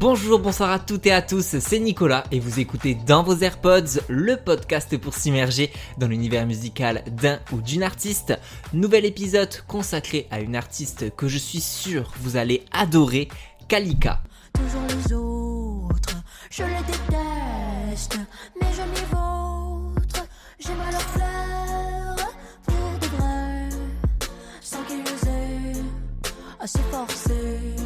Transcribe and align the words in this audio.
Bonjour, 0.00 0.38
bonsoir 0.38 0.70
à 0.70 0.78
toutes 0.78 1.06
et 1.06 1.10
à 1.10 1.22
tous, 1.22 1.58
c'est 1.58 1.80
Nicolas 1.80 2.22
et 2.30 2.38
vous 2.38 2.60
écoutez 2.60 2.94
dans 2.94 3.24
vos 3.24 3.34
AirPods 3.34 3.98
le 4.08 4.36
podcast 4.36 4.96
pour 4.96 5.12
s'immerger 5.12 5.72
dans 5.98 6.06
l'univers 6.06 6.46
musical 6.46 7.02
d'un 7.10 7.40
ou 7.50 7.60
d'une 7.60 7.82
artiste. 7.82 8.38
Nouvel 8.72 9.04
épisode 9.04 9.52
consacré 9.66 10.28
à 10.30 10.38
une 10.38 10.54
artiste 10.54 11.16
que 11.16 11.26
je 11.26 11.36
suis 11.36 11.60
sûr 11.60 12.12
vous 12.20 12.36
allez 12.36 12.64
adorer, 12.70 13.26
Kalika. 13.66 14.22
Toujours 14.52 14.82
les 14.88 15.12
autres, 15.12 16.22
je 16.48 16.62
les 16.62 16.84
déteste, 16.86 18.20
mais 18.60 18.68
je 18.72 18.82
les 18.82 19.06
vôtres, 19.10 20.28
j'aime 20.60 20.76
pour 22.62 22.98
de 23.00 23.16
vrai, 23.16 23.68
sans 24.60 24.84
qu'ils 24.84 25.28
aient 25.28 25.82
assez 26.60 26.82
forcés. 26.92 27.77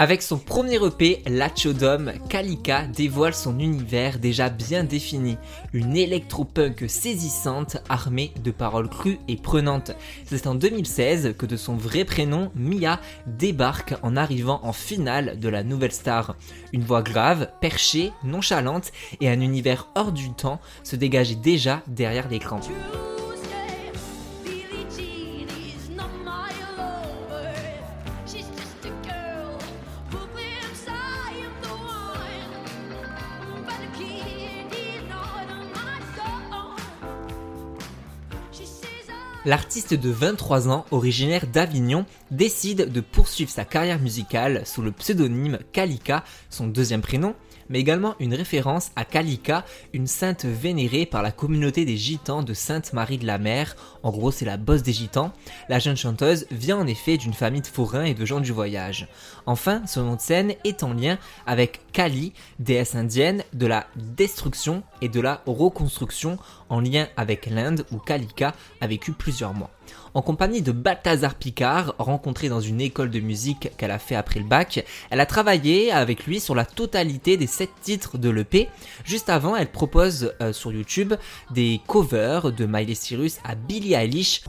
Avec 0.00 0.22
son 0.22 0.38
premier 0.38 0.76
EP, 0.76 1.24
Lachodom, 1.26 2.12
Kalika 2.28 2.86
dévoile 2.86 3.34
son 3.34 3.58
univers 3.58 4.20
déjà 4.20 4.48
bien 4.48 4.84
défini, 4.84 5.38
une 5.72 5.96
électropunk 5.96 6.84
saisissante 6.86 7.78
armée 7.88 8.32
de 8.44 8.52
paroles 8.52 8.88
crues 8.88 9.18
et 9.26 9.34
prenantes. 9.34 9.90
C'est 10.24 10.46
en 10.46 10.54
2016 10.54 11.34
que 11.36 11.46
de 11.46 11.56
son 11.56 11.74
vrai 11.74 12.04
prénom, 12.04 12.52
Mia, 12.54 13.00
débarque 13.26 13.96
en 14.04 14.14
arrivant 14.14 14.60
en 14.62 14.72
finale 14.72 15.40
de 15.40 15.48
la 15.48 15.64
nouvelle 15.64 15.90
star. 15.90 16.36
Une 16.72 16.84
voix 16.84 17.02
grave, 17.02 17.48
perchée, 17.60 18.12
nonchalante 18.22 18.92
et 19.20 19.28
un 19.28 19.40
univers 19.40 19.88
hors 19.96 20.12
du 20.12 20.30
temps 20.30 20.60
se 20.84 20.94
dégageait 20.94 21.34
déjà 21.34 21.82
derrière 21.88 22.28
l'écran. 22.28 22.60
L'artiste 39.44 39.94
de 39.94 40.10
23 40.10 40.68
ans, 40.68 40.84
originaire 40.90 41.46
d'Avignon, 41.46 42.06
décide 42.32 42.92
de 42.92 43.00
poursuivre 43.00 43.50
sa 43.50 43.64
carrière 43.64 44.00
musicale 44.00 44.62
sous 44.66 44.82
le 44.82 44.90
pseudonyme 44.90 45.58
Kalika, 45.72 46.24
son 46.50 46.66
deuxième 46.66 47.02
prénom, 47.02 47.34
mais 47.68 47.80
également 47.80 48.14
une 48.20 48.34
référence 48.34 48.90
à 48.96 49.04
Kalika, 49.04 49.64
une 49.92 50.06
sainte 50.06 50.44
vénérée 50.44 51.06
par 51.06 51.22
la 51.22 51.32
communauté 51.32 51.84
des 51.84 51.96
gitans 51.96 52.42
de 52.42 52.54
Sainte-Marie 52.54 53.18
de 53.18 53.26
la 53.26 53.38
Mer. 53.38 53.76
En 54.02 54.10
gros, 54.10 54.30
c'est 54.30 54.44
la 54.44 54.56
bosse 54.56 54.82
des 54.82 54.92
gitans. 54.92 55.32
La 55.68 55.78
jeune 55.78 55.96
chanteuse 55.96 56.46
vient 56.50 56.78
en 56.78 56.86
effet 56.86 57.16
d'une 57.16 57.34
famille 57.34 57.60
de 57.60 57.66
forains 57.66 58.04
et 58.04 58.14
de 58.14 58.24
gens 58.24 58.40
du 58.40 58.52
voyage. 58.52 59.08
Enfin, 59.46 59.82
son 59.86 60.04
nom 60.04 60.16
de 60.16 60.20
scène 60.20 60.54
est 60.64 60.82
en 60.82 60.92
lien 60.92 61.18
avec 61.46 61.80
Kali, 61.92 62.32
déesse 62.58 62.94
indienne 62.94 63.42
de 63.52 63.66
la 63.66 63.86
destruction 63.96 64.82
et 65.00 65.08
de 65.08 65.20
la 65.20 65.42
reconstruction, 65.46 66.38
en 66.68 66.80
lien 66.80 67.06
avec 67.16 67.46
l'Inde 67.46 67.86
où 67.92 67.98
Kalika 67.98 68.54
a 68.80 68.86
vécu 68.86 69.12
plusieurs 69.12 69.54
mois. 69.54 69.70
En 70.14 70.22
compagnie 70.22 70.62
de 70.62 70.72
Balthazar 70.72 71.34
Picard, 71.34 71.94
rencontré 71.98 72.48
dans 72.48 72.60
une 72.60 72.80
école 72.80 73.10
de 73.10 73.20
musique 73.20 73.70
qu'elle 73.76 73.90
a 73.90 73.98
fait 73.98 74.14
après 74.14 74.40
le 74.40 74.46
bac, 74.46 74.84
elle 75.10 75.20
a 75.20 75.26
travaillé 75.26 75.92
avec 75.92 76.26
lui 76.26 76.40
sur 76.40 76.54
la 76.54 76.64
totalité 76.64 77.36
des 77.36 77.46
7 77.46 77.70
titres 77.80 78.18
de 78.18 78.30
l'EP. 78.30 78.68
Juste 79.04 79.28
avant, 79.28 79.54
elle 79.56 79.70
propose 79.70 80.32
euh, 80.40 80.52
sur 80.52 80.72
YouTube 80.72 81.14
des 81.50 81.80
covers 81.86 82.52
de 82.52 82.66
Miley 82.66 82.94
Cyrus 82.94 83.38
à 83.44 83.54
Billie 83.54 83.94
Eilish, 83.94 84.42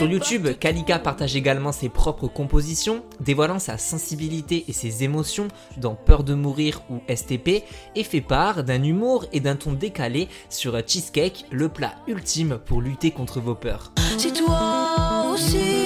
Sur 0.00 0.10
YouTube, 0.10 0.48
Kalika 0.58 0.98
partage 0.98 1.36
également 1.36 1.72
ses 1.72 1.90
propres 1.90 2.26
compositions, 2.26 3.04
dévoilant 3.20 3.58
sa 3.58 3.76
sensibilité 3.76 4.64
et 4.66 4.72
ses 4.72 5.04
émotions 5.04 5.48
dans 5.76 5.94
Peur 5.94 6.24
de 6.24 6.32
mourir 6.32 6.80
ou 6.88 7.02
STP, 7.14 7.64
et 7.94 8.02
fait 8.02 8.22
part 8.22 8.64
d'un 8.64 8.82
humour 8.82 9.26
et 9.34 9.40
d'un 9.40 9.56
ton 9.56 9.74
décalé 9.74 10.28
sur 10.48 10.72
Cheesecake, 10.86 11.44
le 11.50 11.68
plat 11.68 11.96
ultime 12.06 12.58
pour 12.64 12.80
lutter 12.80 13.10
contre 13.10 13.40
vos 13.40 13.54
peurs. 13.54 13.92
Si 14.16 14.32
toi 14.32 15.26
aussi 15.34 15.79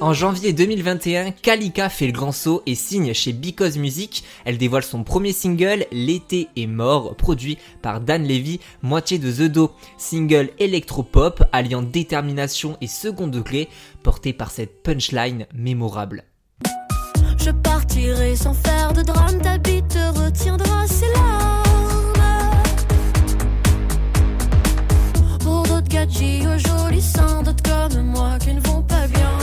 En 0.00 0.14
janvier 0.14 0.54
2021, 0.54 1.32
Kalika 1.32 1.90
fait 1.90 2.06
le 2.06 2.12
grand 2.12 2.32
saut 2.32 2.62
et 2.64 2.74
signe 2.74 3.12
chez 3.12 3.34
Because 3.34 3.76
Music. 3.76 4.24
Elle 4.46 4.56
dévoile 4.56 4.82
son 4.82 5.04
premier 5.04 5.34
single, 5.34 5.84
L'été 5.92 6.48
est 6.56 6.66
mort, 6.66 7.14
produit 7.16 7.58
par 7.82 8.00
Dan 8.00 8.26
Levy, 8.26 8.60
moitié 8.82 9.18
de 9.18 9.30
The 9.30 9.52
Do. 9.52 9.72
Single 9.98 10.50
électropop 10.58 11.44
alliant 11.52 11.82
détermination 11.82 12.78
et 12.80 12.86
second 12.86 13.26
degré, 13.26 13.68
porté 14.02 14.32
par 14.32 14.50
cette 14.50 14.82
punchline 14.82 15.46
mémorable. 15.54 16.24
Je 17.36 17.50
partirai 17.50 18.36
sans 18.36 18.54
faire 18.54 18.94
de 18.94 19.02
drame, 19.02 19.38
ta 19.42 19.54
retiendra. 19.54 20.80
Gadgets 26.00 26.46
aux 26.46 26.56
jolis 26.56 27.02
seins, 27.02 27.42
d'autres 27.42 27.62
comme 27.62 28.06
moi 28.06 28.38
qui 28.40 28.54
ne 28.54 28.60
vont 28.60 28.80
pas 28.80 29.06
bien. 29.06 29.38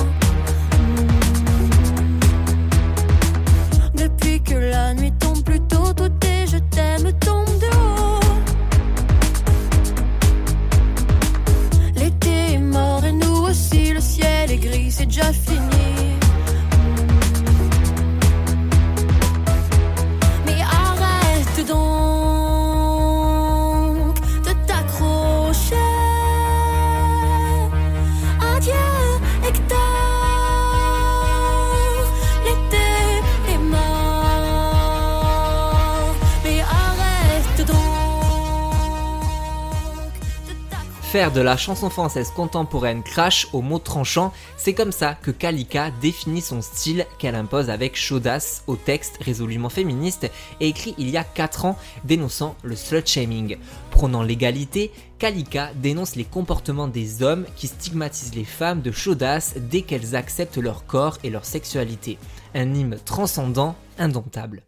Faire 41.12 41.31
de 41.31 41.40
la 41.40 41.56
chanson 41.56 41.90
française 41.90 42.31
contemporaine 42.31 43.01
crash 43.01 43.47
aux 43.53 43.62
mots 43.62 43.79
tranchants, 43.79 44.34
c'est 44.57 44.73
comme 44.73 44.91
ça 44.91 45.13
que 45.13 45.31
Kalika 45.31 45.90
définit 46.01 46.41
son 46.41 46.62
style 46.62 47.06
qu'elle 47.18 47.35
impose 47.35 47.69
avec 47.69 47.95
chaudasse 47.95 48.63
au 48.68 48.75
texte 48.75 49.18
résolument 49.22 49.69
féministe 49.69 50.29
et 50.59 50.68
écrit 50.68 50.95
il 50.97 51.09
y 51.09 51.16
a 51.16 51.23
4 51.23 51.63
ans 51.63 51.78
dénonçant 52.03 52.57
le 52.62 52.75
slut-shaming. 52.75 53.56
Prônant 53.90 54.22
l'égalité, 54.22 54.91
Kalika 55.18 55.72
dénonce 55.75 56.18
les 56.18 56.25
comportements 56.25 56.90
des 56.90 57.24
hommes 57.24 57.45
qui 57.56 57.68
stigmatisent 57.68 58.35
les 58.35 58.44
femmes 58.44 58.81
de 58.81 58.92
chaudasse 58.92 59.56
dès 59.56 59.83
qu'elles 59.83 60.18
acceptent 60.18 60.57
leur 60.57 60.86
corps 60.86 61.19
et 61.24 61.30
leur 61.30 61.45
sexualité. 61.45 62.18
Un 62.54 62.74
hymne 62.74 63.00
transcendant, 63.06 63.77
indomptable. 63.98 64.67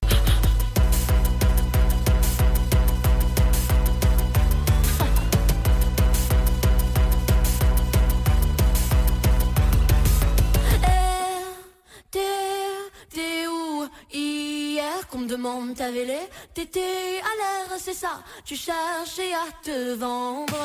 Hier 15.50 15.56
qu'on 15.56 15.62
me 15.62 15.74
demande 15.74 15.76
ta 15.76 15.92
vélé 15.92 16.18
T'étais 16.54 16.80
à 16.80 17.68
l'air, 17.68 17.78
c'est 17.78 17.94
ça. 17.94 18.22
Tu 18.46 18.56
cherchais 18.56 19.34
à 19.34 19.52
te 19.64 19.94
vendre. 19.96 20.58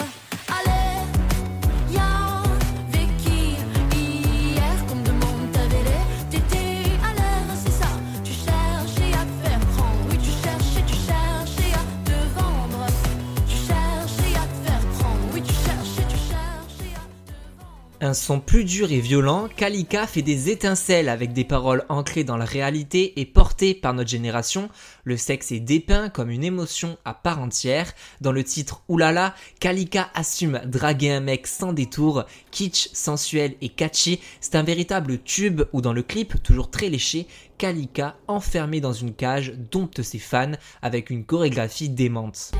Son 18.15 18.39
plus 18.39 18.65
dur 18.65 18.93
et 18.93 19.01
violent, 19.01 19.49
Kalika 19.57 20.07
fait 20.07 20.23
des 20.23 20.49
étincelles 20.49 21.09
avec 21.09 21.33
des 21.33 21.45
paroles 21.45 21.85
ancrées 21.89 22.23
dans 22.23 22.37
la 22.37 22.45
réalité 22.45 23.19
et 23.21 23.27
portées 23.27 23.75
par 23.75 23.93
notre 23.93 24.09
génération. 24.09 24.71
Le 25.03 25.17
sexe 25.17 25.51
est 25.51 25.59
dépeint 25.59 26.11
comme 26.11 26.31
une 26.31 26.45
émotion 26.45 26.97
à 27.05 27.13
part 27.13 27.41
entière. 27.41 27.93
Dans 28.21 28.31
le 28.31 28.45
titre 28.45 28.83
Oulala, 28.89 29.35
Kalika 29.59 30.11
assume 30.15 30.61
draguer 30.65 31.11
un 31.11 31.21
mec 31.21 31.49
sans 31.49 31.73
détour, 31.73 32.25
kitsch, 32.53 32.89
sensuel 32.93 33.57
et 33.61 33.69
catchy. 33.69 34.21
C'est 34.41 34.55
un 34.55 34.63
véritable 34.63 35.21
tube 35.21 35.63
où 35.73 35.81
dans 35.81 35.93
le 35.93 36.05
clip, 36.05 36.41
toujours 36.43 36.71
très 36.71 36.91
léché, 36.91 37.27
Kalika, 37.59 38.17
enfermée 38.29 38.81
dans 38.81 38.93
une 38.93 39.13
cage, 39.13 39.55
dompte 39.73 40.03
ses 40.03 40.21
fans 40.21 40.53
avec 40.83 41.11
une 41.11 41.25
chorégraphie 41.25 41.89
démente. 41.89 42.53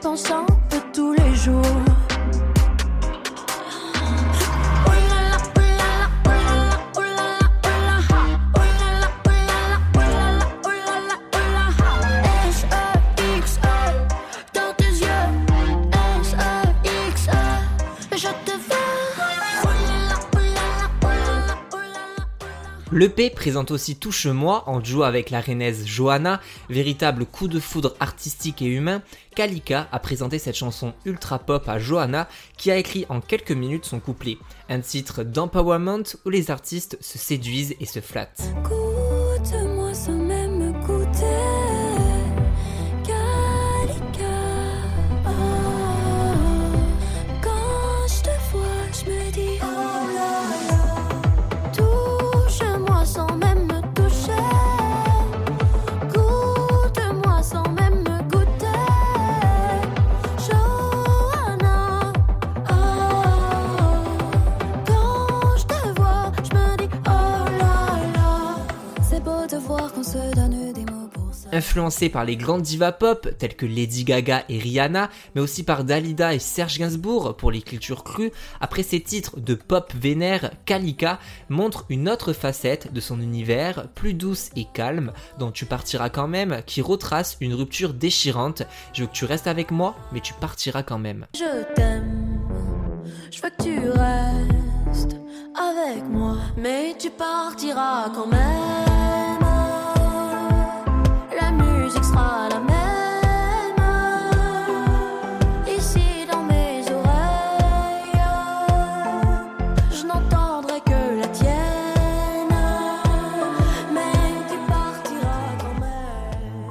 Pense 0.00 0.30
un 0.30 0.46
peu 0.68 0.78
tous 0.92 1.12
les 1.12 1.34
jours. 1.34 1.99
L'EP 22.92 23.30
présente 23.30 23.70
aussi 23.70 23.94
Touche-moi 23.94 24.64
en 24.66 24.80
duo 24.80 25.04
avec 25.04 25.30
la 25.30 25.40
rennaise 25.40 25.86
Johanna, 25.86 26.40
véritable 26.68 27.24
coup 27.24 27.46
de 27.46 27.60
foudre 27.60 27.94
artistique 28.00 28.62
et 28.62 28.66
humain. 28.66 29.00
Kalika 29.36 29.86
a 29.92 30.00
présenté 30.00 30.40
cette 30.40 30.56
chanson 30.56 30.92
ultra 31.04 31.38
pop 31.38 31.68
à 31.68 31.78
Johanna 31.78 32.28
qui 32.56 32.68
a 32.72 32.76
écrit 32.76 33.06
en 33.08 33.20
quelques 33.20 33.52
minutes 33.52 33.84
son 33.84 34.00
couplet. 34.00 34.38
Un 34.68 34.80
titre 34.80 35.22
d'empowerment 35.22 36.02
où 36.24 36.30
les 36.30 36.50
artistes 36.50 36.98
se 37.00 37.16
séduisent 37.16 37.76
et 37.78 37.86
se 37.86 38.00
flattent. 38.00 38.42
Influencé 71.70 72.08
par 72.08 72.24
les 72.24 72.36
grandes 72.36 72.62
divas 72.62 72.90
pop 72.90 73.28
telles 73.38 73.54
que 73.54 73.64
Lady 73.64 74.02
Gaga 74.02 74.42
et 74.48 74.58
Rihanna, 74.58 75.08
mais 75.36 75.40
aussi 75.40 75.62
par 75.62 75.84
Dalida 75.84 76.34
et 76.34 76.40
Serge 76.40 76.78
Gainsbourg 76.78 77.36
pour 77.36 77.52
l'écriture 77.52 78.02
crue, 78.02 78.32
après 78.60 78.82
ses 78.82 79.00
titres 79.00 79.38
de 79.38 79.54
pop 79.54 79.92
vénère, 79.94 80.50
Kalika 80.64 81.20
montre 81.48 81.86
une 81.88 82.08
autre 82.08 82.32
facette 82.32 82.92
de 82.92 82.98
son 82.98 83.20
univers, 83.20 83.86
plus 83.94 84.14
douce 84.14 84.50
et 84.56 84.66
calme, 84.74 85.12
dont 85.38 85.52
tu 85.52 85.64
partiras 85.64 86.08
quand 86.08 86.26
même, 86.26 86.60
qui 86.66 86.82
retrace 86.82 87.36
une 87.40 87.54
rupture 87.54 87.94
déchirante. 87.94 88.64
Je 88.92 89.02
veux 89.02 89.06
que 89.06 89.12
tu 89.12 89.24
restes 89.24 89.46
avec 89.46 89.70
moi, 89.70 89.94
mais 90.10 90.18
tu 90.18 90.34
partiras 90.34 90.82
quand 90.82 90.98
même. 90.98 91.28
Je 91.36 91.72
t'aime, 91.76 92.40
je 93.30 93.40
veux 93.40 93.50
que 93.50 93.62
tu 93.62 93.78
restes 93.90 95.16
avec 95.54 96.02
moi, 96.10 96.36
mais 96.56 96.96
tu 96.98 97.10
partiras 97.10 98.10
quand 98.12 98.26
même. 98.26 98.89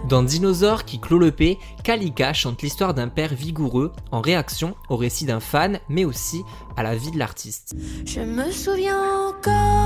Dans 0.09 0.23
Dinosaure 0.23 0.85
qui 0.85 0.99
clôt 0.99 1.19
le 1.19 1.29
P, 1.29 1.59
Kalika 1.83 2.33
chante 2.33 2.63
l'histoire 2.63 2.95
d'un 2.95 3.09
père 3.09 3.35
vigoureux 3.35 3.93
en 4.11 4.21
réaction 4.21 4.75
au 4.89 4.95
récit 4.95 5.25
d'un 5.25 5.39
fan, 5.39 5.79
mais 5.87 6.03
aussi 6.03 6.41
à 6.75 6.81
la 6.81 6.95
vie 6.95 7.11
de 7.11 7.19
l'artiste. 7.19 7.75
Je 8.07 8.21
me 8.21 8.49
souviens 8.49 8.97
encore 9.27 9.85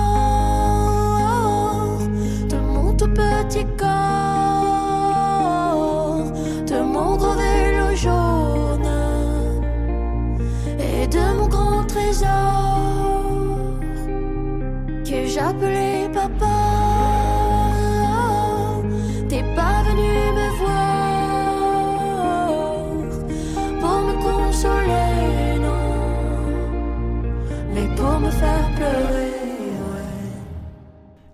de 2.48 2.56
mon 2.56 2.96
tout 2.96 3.10
petit 3.10 3.66
corps, 3.78 3.90
de 6.68 6.82
mon 6.82 7.18
gros 7.18 7.36
vélo 7.36 7.94
jaune 7.94 8.88
et 10.80 11.06
de 11.06 11.38
mon 11.38 11.48
grand 11.50 11.84
trésor 11.84 12.94
que 15.04 15.26
j'appelais 15.28 15.93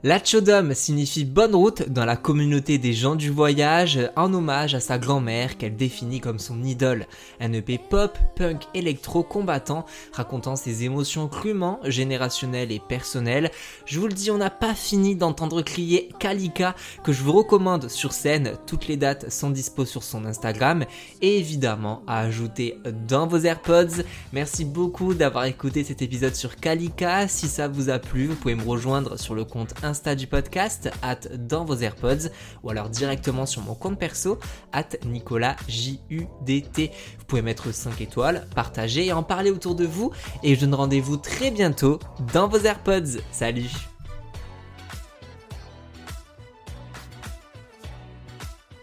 La 0.02 0.24
Chodom 0.24 0.74
signifie 0.74 1.26
bonne 1.26 1.54
route 1.54 1.90
dans 1.90 2.06
la 2.06 2.16
communauté 2.16 2.78
des 2.78 2.94
gens 2.94 3.16
du 3.16 3.30
voyage 3.30 4.00
en 4.16 4.34
hommage 4.34 4.74
à 4.74 4.80
sa 4.80 4.98
grand-mère 4.98 5.58
qu'elle 5.58 5.76
définit 5.76 6.22
comme 6.22 6.40
son 6.40 6.64
idole. 6.64 7.06
Un 7.42 7.52
EP 7.52 7.78
pop, 7.78 8.18
punk, 8.38 8.62
électro 8.74 9.24
combattant 9.24 9.86
racontant 10.14 10.56
ses 10.56 10.86
émotions 10.86 11.28
crûment 11.28 11.82
générationnelles 11.84 12.72
et 12.72 12.80
personnelles. 12.80 13.52
Je 13.86 14.00
vous 14.00 14.08
le 14.08 14.14
dis, 14.14 14.32
on 14.32 14.38
n'a 14.38 14.50
pas 14.50 14.74
fini 14.74 15.18
d'entendre 15.18 15.62
crier 15.64 16.08
Kalika 16.18 16.76
que 17.04 17.12
je 17.12 17.22
vous 17.22 17.34
recommande 17.34 17.90
sur 17.90 18.14
scène. 18.14 18.54
Toutes 18.68 18.88
les 18.88 18.96
dates 18.96 19.30
sont 19.30 19.50
dispo 19.50 19.84
sur 19.84 20.04
son 20.04 20.24
Instagram 20.24 20.86
et 21.22 21.40
évidemment 21.40 22.04
à 22.08 22.20
ajouter 22.20 22.78
dans 23.06 23.28
vos 23.28 23.40
AirPods. 23.40 24.04
Merci 24.32 24.64
beaucoup 24.64 25.14
d'avoir 25.14 25.44
écouté 25.44 25.84
cet 25.84 26.02
épisode 26.02 26.36
sur 26.36 26.56
Kalika. 26.56 27.28
Si 27.28 27.50
ça 27.50 27.68
vous 27.68 27.90
a 27.90 28.00
plu, 28.00 28.28
vous 28.28 28.36
pouvez 28.36 28.56
me 28.56 28.64
rejoindre 28.64 29.20
sur 29.20 29.36
le 29.36 29.44
compte 29.44 29.74
Insta 29.90 30.16
du 30.16 30.28
podcast, 30.28 30.90
at 31.02 31.20
dans 31.38 31.66
vos 31.66 31.76
AirPods, 31.76 32.30
ou 32.64 32.70
alors 32.70 32.90
directement 32.90 33.46
sur 33.46 33.62
mon 33.62 33.74
compte 33.74 34.00
perso, 34.00 34.40
at 34.72 34.90
Nicolas 35.06 35.56
J-U-D-T. 35.68 36.92
Vous 37.18 37.26
pouvez 37.26 37.42
mettre 37.42 37.74
5 37.74 38.00
étoiles, 38.02 38.48
partager 38.56 39.08
et 39.08 39.14
en 39.14 39.24
parler 39.24 39.52
autour 39.52 39.76
de 39.76 39.86
vous, 39.86 40.12
et 40.44 40.56
je 40.56 40.62
donne 40.62 40.76
rendez-vous 40.76 41.18
très 41.18 41.52
bientôt 41.52 42.00
dans 42.34 42.48
vos 42.48 42.60
AirPods. 42.60 43.20
Salut 43.32 43.99